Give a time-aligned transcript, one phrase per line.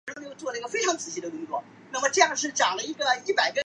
[0.23, 1.61] 王子凌是一名中
[2.01, 3.53] 国前排球运动员。